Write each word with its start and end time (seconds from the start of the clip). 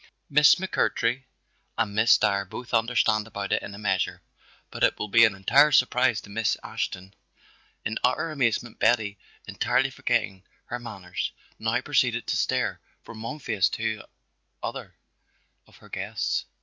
"Miss 0.31 0.55
McMurtry 0.55 1.25
and 1.77 1.93
Miss 1.93 2.17
Dyer 2.17 2.43
both 2.43 2.73
understand 2.73 3.27
about 3.27 3.51
it 3.51 3.61
in 3.61 3.75
a 3.75 3.77
measure, 3.77 4.23
but 4.71 4.83
it 4.83 4.97
will 4.97 5.09
be 5.09 5.25
an 5.25 5.35
entire 5.35 5.71
surprise 5.71 6.19
to 6.21 6.29
Miss 6.31 6.57
Ashton." 6.63 7.13
In 7.85 7.99
utter 8.03 8.31
amazement 8.31 8.79
Betty, 8.79 9.19
entirely 9.45 9.91
forgetting 9.91 10.43
her 10.65 10.79
manners, 10.79 11.33
now 11.59 11.79
proceeded 11.81 12.25
to 12.25 12.35
stare 12.35 12.79
from 13.03 13.21
one 13.21 13.37
face 13.37 13.69
to 13.69 13.97
the 13.97 14.07
other 14.63 14.95
of 15.67 15.77
her 15.77 15.89
guests. 15.89 16.45